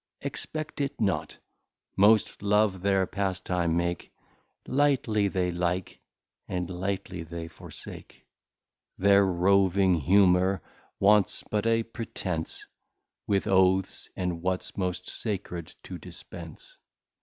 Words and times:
Expect 0.21 0.81
it 0.81 0.99
not: 0.99 1.37
most, 1.95 2.41
Love 2.41 2.81
their 2.81 3.05
Pastime 3.05 3.77
make, 3.77 4.11
Lightly 4.67 5.27
they 5.27 5.51
Like, 5.51 6.01
and 6.47 6.67
lightly 6.71 7.21
they 7.21 7.47
forsake; 7.47 8.25
Their 8.97 9.23
Roving 9.23 9.93
Humour 9.99 10.63
wants 10.99 11.43
but 11.51 11.67
a 11.67 11.83
pretence 11.83 12.65
With 13.27 13.45
Oaths 13.45 14.09
and 14.15 14.41
what's 14.41 14.75
most 14.75 15.07
Sacred 15.07 15.75
to 15.83 15.99
dispence. 15.99 16.77